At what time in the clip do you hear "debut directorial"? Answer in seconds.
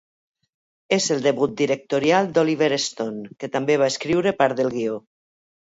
1.25-2.31